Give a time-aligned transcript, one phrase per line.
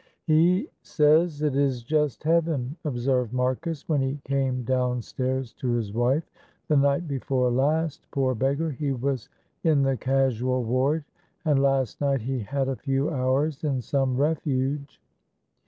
[0.25, 6.23] "He says it is just heaven," observed Marcus, when he came downstairs to his wife;
[6.69, 9.29] "the night before last, poor beggar, he was
[9.63, 11.03] in the casual ward,
[11.45, 14.99] and last night he had a few hours in some refuge.